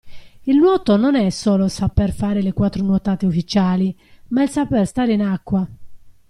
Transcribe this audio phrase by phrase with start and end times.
[0.47, 3.95] Il nuoto non è solo sapere fare le quattro nuotate ufficiali,
[4.29, 5.69] ma è il saper stare in acqua.